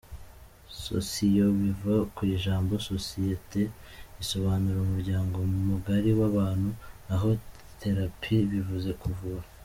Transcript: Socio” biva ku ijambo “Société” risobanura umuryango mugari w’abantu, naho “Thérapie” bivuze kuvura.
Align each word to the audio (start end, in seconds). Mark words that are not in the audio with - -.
Socio” 0.83 1.45
biva 1.59 1.95
ku 2.15 2.21
ijambo 2.35 2.73
“Société” 2.91 3.61
risobanura 4.19 4.77
umuryango 4.81 5.35
mugari 5.69 6.09
w’abantu, 6.19 6.69
naho 7.07 7.29
“Thérapie” 7.81 8.41
bivuze 8.53 8.89
kuvura. 9.01 9.45